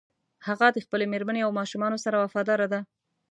هغه 0.47 0.67
د 0.71 0.77
خپلې 0.85 1.05
مېرمنې 1.13 1.41
او 1.43 1.51
ماشومانو 1.59 1.97
سره 2.05 2.21
وفاداره 2.23 2.67
ده 2.73 2.79